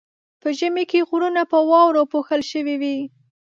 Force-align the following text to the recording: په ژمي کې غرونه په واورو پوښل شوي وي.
په 0.41 0.49
ژمي 0.57 0.83
کې 0.91 0.99
غرونه 1.09 1.41
په 1.51 1.57
واورو 1.69 2.09
پوښل 2.11 2.41
شوي 2.51 2.75
وي. 2.81 2.97